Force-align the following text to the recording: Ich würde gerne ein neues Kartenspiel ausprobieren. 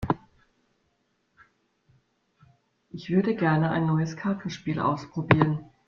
Ich 2.89 3.11
würde 3.11 3.35
gerne 3.35 3.69
ein 3.69 3.85
neues 3.85 4.17
Kartenspiel 4.17 4.79
ausprobieren. 4.79 5.63